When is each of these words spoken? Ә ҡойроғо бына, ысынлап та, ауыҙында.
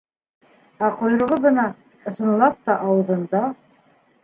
Ә 0.87 0.89
ҡойроғо 1.01 1.37
бына, 1.43 1.67
ысынлап 2.13 2.59
та, 2.65 2.81
ауыҙында. 2.89 3.45